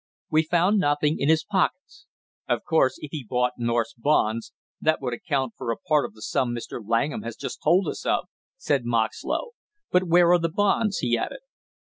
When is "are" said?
10.31-10.39